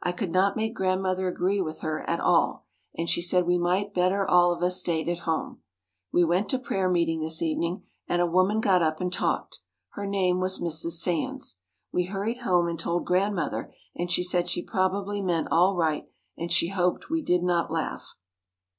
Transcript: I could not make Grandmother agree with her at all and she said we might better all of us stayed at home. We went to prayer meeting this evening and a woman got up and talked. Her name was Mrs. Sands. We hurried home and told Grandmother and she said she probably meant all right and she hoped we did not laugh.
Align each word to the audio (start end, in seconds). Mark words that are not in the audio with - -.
I 0.00 0.12
could 0.12 0.30
not 0.32 0.56
make 0.56 0.72
Grandmother 0.74 1.28
agree 1.28 1.60
with 1.60 1.80
her 1.80 2.00
at 2.08 2.20
all 2.20 2.64
and 2.96 3.06
she 3.06 3.20
said 3.20 3.46
we 3.46 3.58
might 3.58 3.92
better 3.92 4.26
all 4.26 4.50
of 4.50 4.62
us 4.62 4.80
stayed 4.80 5.10
at 5.10 5.24
home. 5.28 5.60
We 6.10 6.24
went 6.24 6.48
to 6.48 6.58
prayer 6.58 6.88
meeting 6.88 7.20
this 7.20 7.42
evening 7.42 7.84
and 8.08 8.22
a 8.22 8.26
woman 8.26 8.60
got 8.62 8.80
up 8.80 8.98
and 8.98 9.12
talked. 9.12 9.60
Her 9.90 10.06
name 10.06 10.40
was 10.40 10.58
Mrs. 10.58 10.92
Sands. 10.92 11.58
We 11.92 12.04
hurried 12.04 12.38
home 12.38 12.66
and 12.66 12.80
told 12.80 13.04
Grandmother 13.04 13.70
and 13.94 14.10
she 14.10 14.22
said 14.22 14.48
she 14.48 14.62
probably 14.62 15.20
meant 15.20 15.48
all 15.50 15.76
right 15.76 16.06
and 16.34 16.50
she 16.50 16.68
hoped 16.68 17.10
we 17.10 17.20
did 17.20 17.42
not 17.42 17.70
laugh. 17.70 18.14